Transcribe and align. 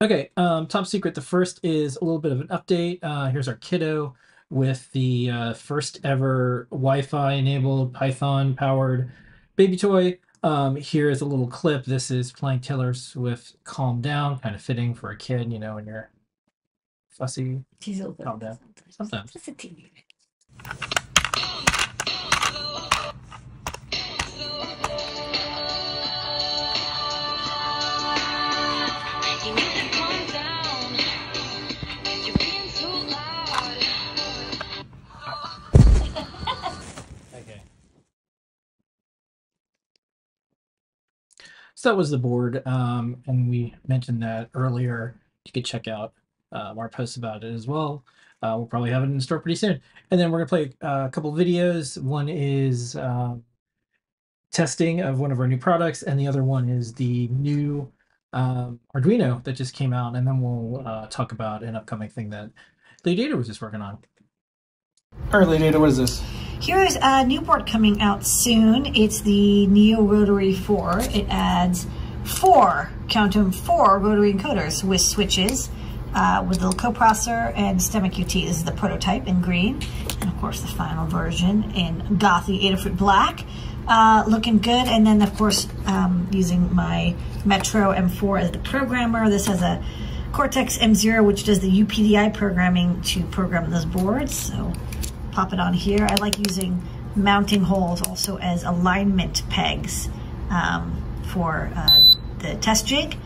Okay, 0.00 0.30
um, 0.36 0.68
top 0.68 0.86
secret. 0.86 1.16
The 1.16 1.20
first 1.20 1.58
is 1.64 1.96
a 1.96 2.04
little 2.04 2.20
bit 2.20 2.30
of 2.30 2.40
an 2.40 2.48
update. 2.48 3.00
Uh, 3.02 3.30
here's 3.30 3.48
our 3.48 3.56
kiddo 3.56 4.14
with 4.48 4.90
the 4.92 5.30
uh, 5.30 5.54
first 5.54 5.98
ever 6.04 6.68
Wi-Fi 6.70 7.32
enabled 7.32 7.92
Python 7.94 8.54
powered 8.54 9.10
baby 9.56 9.76
toy. 9.76 10.18
Um, 10.44 10.76
here 10.76 11.10
is 11.10 11.20
a 11.20 11.24
little 11.24 11.48
clip. 11.48 11.84
This 11.84 12.12
is 12.12 12.30
playing 12.30 12.60
Taylor 12.60 12.94
Swift 12.94 13.56
"Calm 13.64 14.00
Down," 14.00 14.38
kind 14.38 14.54
of 14.54 14.62
fitting 14.62 14.94
for 14.94 15.10
a 15.10 15.16
kid, 15.16 15.52
you 15.52 15.58
know, 15.58 15.74
when 15.74 15.86
you're 15.86 16.10
fussy. 17.10 17.64
She's 17.80 17.98
a 17.98 18.08
little 18.08 18.24
Calm 18.24 18.38
down. 18.38 18.58
Sometimes. 18.90 19.32
Just 19.32 19.48
a 19.48 19.52
teeny 19.52 19.90
So 41.78 41.90
that 41.90 41.94
was 41.94 42.10
the 42.10 42.18
board, 42.18 42.60
um, 42.66 43.22
and 43.28 43.48
we 43.48 43.72
mentioned 43.86 44.20
that 44.24 44.50
earlier. 44.52 45.14
You 45.44 45.52
could 45.52 45.64
check 45.64 45.86
out 45.86 46.12
our 46.76 46.88
posts 46.88 47.14
about 47.14 47.44
it 47.44 47.54
as 47.54 47.68
well. 47.68 48.02
Uh, 48.42 48.54
we'll 48.56 48.66
probably 48.66 48.90
have 48.90 49.04
it 49.04 49.06
in 49.06 49.14
the 49.14 49.22
store 49.22 49.38
pretty 49.38 49.54
soon. 49.54 49.80
And 50.10 50.18
then 50.18 50.32
we're 50.32 50.38
gonna 50.38 50.48
play 50.48 50.72
uh, 50.82 51.04
a 51.06 51.08
couple 51.08 51.32
videos. 51.32 51.96
One 52.02 52.28
is 52.28 52.96
um, 52.96 53.44
testing 54.50 55.02
of 55.02 55.20
one 55.20 55.30
of 55.30 55.38
our 55.38 55.46
new 55.46 55.56
products, 55.56 56.02
and 56.02 56.18
the 56.18 56.26
other 56.26 56.42
one 56.42 56.68
is 56.68 56.94
the 56.94 57.28
new 57.28 57.88
um, 58.32 58.80
Arduino 58.96 59.44
that 59.44 59.52
just 59.52 59.72
came 59.72 59.92
out. 59.92 60.16
And 60.16 60.26
then 60.26 60.40
we'll 60.40 60.84
uh, 60.84 61.06
talk 61.06 61.30
about 61.30 61.62
an 61.62 61.76
upcoming 61.76 62.08
thing 62.08 62.28
that 62.30 62.50
Ladyada 63.04 63.36
was 63.36 63.46
just 63.46 63.62
working 63.62 63.82
on. 63.82 63.98
Ladyada, 65.30 65.78
what 65.78 65.90
is 65.90 65.96
this? 65.96 66.37
Here's 66.60 66.96
a 67.00 67.24
new 67.24 67.40
board 67.40 67.66
coming 67.66 68.00
out 68.00 68.26
soon. 68.26 68.86
It's 68.96 69.20
the 69.20 69.68
Neo 69.68 70.02
Rotary 70.02 70.52
4. 70.52 71.00
It 71.12 71.26
adds 71.28 71.86
four, 72.24 72.90
count 73.08 73.34
them, 73.34 73.52
four 73.52 73.98
rotary 74.00 74.34
encoders 74.34 74.82
with 74.82 75.00
switches 75.00 75.70
uh, 76.14 76.44
with 76.48 76.60
a 76.60 76.68
little 76.68 76.92
coprocessor 76.92 77.56
and 77.56 77.78
STEMMA 77.78 78.12
QT. 78.12 78.46
This 78.46 78.56
is 78.56 78.64
the 78.64 78.72
prototype 78.72 79.28
in 79.28 79.40
green. 79.40 79.80
And 80.20 80.30
of 80.30 80.36
course 80.40 80.60
the 80.60 80.66
final 80.66 81.06
version 81.06 81.70
in 81.76 82.18
Gothy 82.18 82.62
Adafruit 82.64 82.96
Black. 82.96 83.44
Uh, 83.86 84.24
looking 84.26 84.58
good. 84.58 84.88
And 84.88 85.06
then 85.06 85.22
of 85.22 85.34
course 85.36 85.68
um, 85.86 86.28
using 86.32 86.74
my 86.74 87.14
Metro 87.44 87.92
M4 87.94 88.42
as 88.42 88.50
the 88.50 88.58
programmer. 88.58 89.30
This 89.30 89.46
has 89.46 89.62
a 89.62 89.82
Cortex 90.32 90.76
M0 90.78 91.24
which 91.24 91.44
does 91.44 91.60
the 91.60 91.70
UPDI 91.70 92.34
programming 92.34 93.00
to 93.02 93.22
program 93.26 93.70
those 93.70 93.84
boards. 93.84 94.34
So 94.36 94.72
pop 95.38 95.52
it 95.52 95.60
on 95.60 95.72
here. 95.72 96.04
I 96.04 96.16
like 96.16 96.36
using 96.36 96.82
mounting 97.14 97.62
holes 97.62 98.02
also 98.02 98.38
as 98.38 98.64
alignment 98.64 99.48
pegs 99.48 100.08
um, 100.50 101.00
for 101.32 101.70
uh, 101.76 102.00
the 102.40 102.56
test 102.56 102.88
jig. 102.88 103.16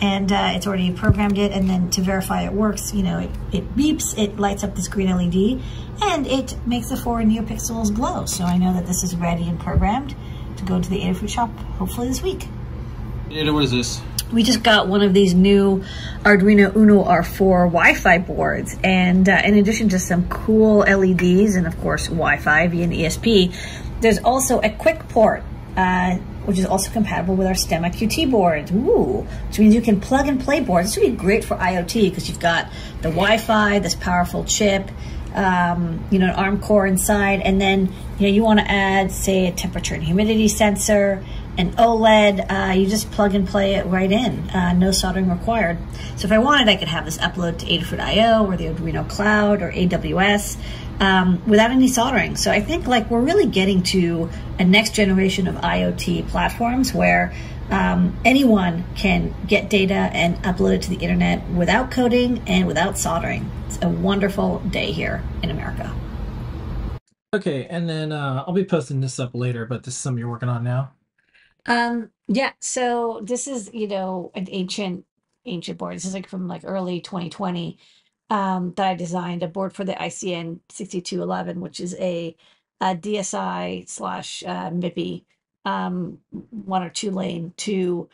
And 0.00 0.32
uh, 0.32 0.54
it's 0.56 0.66
already 0.66 0.90
programmed 0.90 1.38
it. 1.38 1.52
And 1.52 1.70
then 1.70 1.88
to 1.90 2.00
verify 2.00 2.42
it 2.42 2.52
works, 2.52 2.92
you 2.92 3.04
know, 3.04 3.20
it, 3.20 3.30
it 3.52 3.76
beeps, 3.76 4.18
it 4.18 4.36
lights 4.36 4.64
up 4.64 4.74
this 4.74 4.88
green 4.88 5.10
LED, 5.10 5.62
and 6.02 6.26
it 6.26 6.56
makes 6.66 6.88
the 6.88 6.96
four 6.96 7.20
NeoPixels 7.20 7.94
glow. 7.94 8.24
So 8.24 8.42
I 8.42 8.58
know 8.58 8.72
that 8.72 8.88
this 8.88 9.04
is 9.04 9.14
ready 9.14 9.48
and 9.48 9.60
programmed 9.60 10.16
to 10.56 10.64
go 10.64 10.82
to 10.82 10.90
the 10.90 11.02
Adafruit 11.02 11.28
shop 11.28 11.50
hopefully 11.78 12.08
this 12.08 12.20
week. 12.20 12.48
Ada, 13.30 13.52
what 13.52 13.62
is 13.62 13.70
this? 13.70 14.00
We 14.32 14.42
just 14.42 14.62
got 14.62 14.86
one 14.86 15.02
of 15.02 15.12
these 15.12 15.34
new 15.34 15.84
Arduino 16.22 16.74
Uno 16.76 17.04
R4 17.04 17.66
Wi-Fi 17.66 18.18
boards, 18.18 18.76
and 18.84 19.28
uh, 19.28 19.40
in 19.44 19.56
addition 19.56 19.88
to 19.90 19.98
some 19.98 20.28
cool 20.28 20.78
LEDs 20.78 21.56
and 21.56 21.66
of 21.66 21.78
course 21.80 22.06
Wi-Fi 22.06 22.68
via 22.68 22.84
an 22.84 22.92
ESP, 22.92 23.54
there's 24.00 24.18
also 24.18 24.58
a 24.60 24.68
Qwiic 24.68 25.08
port, 25.08 25.42
uh, 25.76 26.16
which 26.44 26.58
is 26.58 26.64
also 26.64 26.90
compatible 26.90 27.34
with 27.34 27.46
our 27.46 27.54
STEMMA 27.54 27.92
QT 27.92 28.30
boards. 28.30 28.70
Ooh, 28.70 29.26
which 29.48 29.58
means 29.58 29.74
you 29.74 29.82
can 29.82 30.00
plug 30.00 30.28
and 30.28 30.40
play 30.40 30.60
boards. 30.60 30.94
This 30.94 31.02
would 31.02 31.10
be 31.10 31.16
great 31.16 31.44
for 31.44 31.56
IoT 31.56 32.10
because 32.10 32.28
you've 32.28 32.40
got 32.40 32.70
the 33.02 33.10
Wi-Fi, 33.10 33.80
this 33.80 33.94
powerful 33.94 34.44
chip, 34.44 34.90
um, 35.34 36.04
you 36.10 36.18
know, 36.18 36.26
an 36.26 36.34
ARM 36.34 36.60
core 36.60 36.86
inside, 36.86 37.40
and 37.40 37.60
then 37.60 37.92
you 38.18 38.26
know 38.26 38.32
you 38.32 38.42
want 38.42 38.60
to 38.60 38.70
add, 38.70 39.12
say, 39.12 39.46
a 39.46 39.52
temperature 39.52 39.94
and 39.94 40.02
humidity 40.02 40.48
sensor, 40.48 41.24
an 41.60 41.72
OLED. 41.72 42.50
Uh, 42.50 42.72
you 42.72 42.86
just 42.86 43.10
plug 43.10 43.34
and 43.34 43.46
play 43.46 43.74
it 43.74 43.86
right 43.86 44.10
in, 44.10 44.50
uh, 44.50 44.72
no 44.72 44.90
soldering 44.90 45.30
required. 45.30 45.78
So 46.16 46.26
if 46.26 46.32
I 46.32 46.38
wanted, 46.38 46.68
I 46.68 46.76
could 46.76 46.88
have 46.88 47.04
this 47.04 47.18
upload 47.18 47.58
to 47.58 47.66
Adafruit 47.66 48.00
IO 48.00 48.46
or 48.46 48.56
the 48.56 48.64
Arduino 48.64 49.08
Cloud 49.08 49.62
or 49.62 49.70
AWS 49.70 50.56
um, 51.00 51.42
without 51.46 51.70
any 51.70 51.88
soldering. 51.88 52.36
So 52.36 52.50
I 52.50 52.60
think 52.60 52.86
like 52.86 53.10
we're 53.10 53.20
really 53.20 53.46
getting 53.46 53.82
to 53.84 54.30
a 54.58 54.64
next 54.64 54.94
generation 54.94 55.46
of 55.46 55.56
IoT 55.56 56.28
platforms 56.28 56.92
where 56.92 57.32
um, 57.70 58.18
anyone 58.24 58.84
can 58.96 59.34
get 59.46 59.70
data 59.70 59.94
and 59.94 60.36
upload 60.42 60.74
it 60.74 60.82
to 60.82 60.90
the 60.90 60.96
internet 60.96 61.48
without 61.50 61.90
coding 61.90 62.42
and 62.46 62.66
without 62.66 62.98
soldering. 62.98 63.50
It's 63.66 63.78
a 63.82 63.88
wonderful 63.88 64.58
day 64.60 64.92
here 64.92 65.22
in 65.42 65.50
America. 65.50 65.94
Okay, 67.32 67.66
and 67.66 67.88
then 67.88 68.10
uh, 68.10 68.42
I'll 68.46 68.52
be 68.52 68.64
posting 68.64 69.00
this 69.00 69.20
up 69.20 69.30
later, 69.34 69.64
but 69.64 69.84
this 69.84 69.94
is 69.94 70.00
something 70.00 70.18
you're 70.18 70.28
working 70.28 70.48
on 70.48 70.64
now. 70.64 70.90
Um, 71.66 72.10
yeah, 72.28 72.52
so 72.60 73.20
this 73.24 73.46
is, 73.48 73.70
you 73.72 73.88
know, 73.88 74.30
an 74.34 74.46
ancient, 74.50 75.04
ancient 75.46 75.78
board. 75.78 75.96
This 75.96 76.04
is 76.04 76.14
like 76.14 76.28
from 76.28 76.48
like 76.48 76.62
early 76.64 77.00
2020 77.00 77.78
um, 78.30 78.72
that 78.76 78.86
I 78.88 78.94
designed 78.94 79.42
a 79.42 79.48
board 79.48 79.72
for 79.74 79.84
the 79.84 79.94
ICN 79.94 80.60
6211, 80.70 81.60
which 81.60 81.80
is 81.80 81.94
a, 81.96 82.36
a 82.80 82.94
DSI 82.96 83.88
slash 83.88 84.42
uh, 84.46 84.70
MIPI 84.70 85.24
um, 85.64 86.18
one 86.50 86.82
or 86.82 86.90
two 86.90 87.10
lane 87.10 87.52
to 87.58 88.08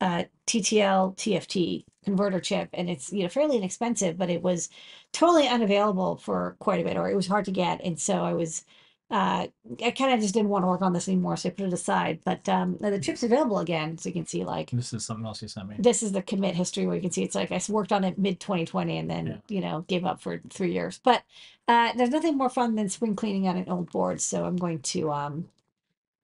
uh, 0.00 0.24
TTL 0.46 1.16
TFT 1.16 1.84
converter 2.04 2.40
chip, 2.40 2.68
and 2.74 2.90
it's 2.90 3.12
you 3.12 3.22
know 3.22 3.28
fairly 3.28 3.56
inexpensive, 3.56 4.18
but 4.18 4.30
it 4.30 4.42
was 4.42 4.68
totally 5.12 5.48
unavailable 5.48 6.16
for 6.16 6.56
quite 6.60 6.80
a 6.80 6.84
bit, 6.84 6.96
or 6.96 7.10
it 7.10 7.16
was 7.16 7.26
hard 7.28 7.44
to 7.46 7.50
get, 7.52 7.80
and 7.84 8.00
so 8.00 8.24
I 8.24 8.32
was. 8.34 8.64
Uh, 9.12 9.46
I 9.84 9.90
kind 9.90 10.14
of 10.14 10.20
just 10.20 10.32
didn't 10.32 10.48
want 10.48 10.62
to 10.62 10.66
work 10.68 10.80
on 10.80 10.94
this 10.94 11.06
anymore, 11.06 11.36
so 11.36 11.50
I 11.50 11.52
put 11.52 11.66
it 11.66 11.72
aside. 11.74 12.20
But 12.24 12.48
um, 12.48 12.78
the 12.80 12.98
chip's 12.98 13.22
available 13.22 13.58
again, 13.58 13.98
so 13.98 14.08
you 14.08 14.14
can 14.14 14.24
see 14.24 14.42
like 14.42 14.70
This 14.70 14.94
is 14.94 15.04
something 15.04 15.26
else 15.26 15.42
you 15.42 15.48
sent 15.48 15.68
me. 15.68 15.76
this 15.78 16.02
is 16.02 16.12
the 16.12 16.22
commit 16.22 16.54
history 16.54 16.86
where 16.86 16.96
you 16.96 17.02
can 17.02 17.10
see 17.10 17.22
it's 17.22 17.34
like 17.34 17.52
I 17.52 17.60
worked 17.68 17.92
on 17.92 18.04
it 18.04 18.16
mid 18.16 18.40
2020 18.40 18.96
and 18.96 19.10
then 19.10 19.26
Yeah. 19.26 19.36
you 19.48 19.60
know 19.60 19.84
gave 19.86 20.06
up 20.06 20.22
for 20.22 20.40
three 20.48 20.72
years. 20.72 20.98
But 21.04 21.24
uh, 21.68 21.92
there's 21.94 22.08
nothing 22.08 22.38
more 22.38 22.48
fun 22.48 22.74
than 22.74 22.88
spring 22.88 23.14
cleaning 23.14 23.46
on 23.48 23.58
an 23.58 23.68
old 23.68 23.90
board, 23.92 24.20
so 24.22 24.46
I'm 24.46 24.56
going 24.56 24.80
to 24.80 25.12
um, 25.12 25.48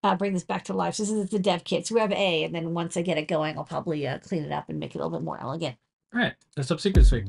uh, 0.03 0.17
bring 0.17 0.33
this 0.33 0.45
back 0.45 0.65
to 0.65 0.73
life. 0.73 0.95
So 0.95 1.03
this 1.03 1.13
is 1.13 1.29
the 1.29 1.39
dev 1.39 1.65
kit. 1.65 1.87
So 1.87 1.95
we 1.95 2.01
have 2.01 2.13
A, 2.13 2.45
and 2.45 2.55
then 2.55 2.73
once 2.73 2.97
I 2.97 3.03
get 3.03 3.19
it 3.19 3.29
going, 3.29 3.59
I'll 3.59 3.65
probably 3.65 4.09
uh, 4.09 4.19
clean 4.21 4.45
it 4.45 4.53
up 4.53 4.71
and 4.71 4.79
make 4.79 4.95
it 4.95 4.99
a 4.99 5.05
little 5.05 5.19
bit 5.19 5.25
more 5.25 5.39
elegant. 5.39 5.77
All 6.15 6.21
right, 6.21 6.33
that's 6.57 6.69
top 6.69 6.81
secret 6.81 7.11
week. 7.13 7.27